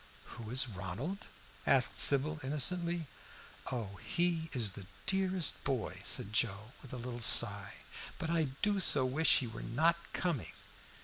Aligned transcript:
"Who 0.33 0.49
is 0.49 0.67
Ronald?" 0.67 1.27
asked 1.67 1.99
Sybil 1.99 2.39
innocently. 2.43 3.05
"Oh, 3.71 3.97
he 3.97 4.49
is 4.51 4.71
the 4.71 4.87
dearest 5.05 5.63
boy," 5.63 6.01
said 6.03 6.33
Joe, 6.33 6.71
with 6.81 6.91
a 6.91 6.97
little 6.97 7.19
sigh, 7.21 7.75
"but 8.17 8.31
I 8.31 8.45
do 8.63 8.79
so 8.79 9.05
wish 9.05 9.37
he 9.37 9.45
were 9.45 9.61
not 9.61 9.97
coming!" 10.11 10.53